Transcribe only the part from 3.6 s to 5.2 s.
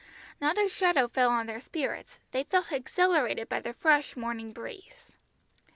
fresh morning breeze.